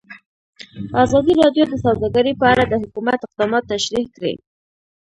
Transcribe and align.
ازادي 1.03 1.33
راډیو 1.41 1.63
د 1.69 1.73
سوداګري 1.83 2.31
په 2.41 2.45
اړه 2.53 2.63
د 2.67 2.73
حکومت 2.83 3.19
اقدامات 3.23 3.63
تشریح 3.73 4.05
کړي. 4.15 4.33